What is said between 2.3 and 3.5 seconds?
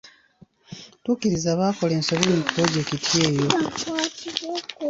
mu pulojekiti eyo.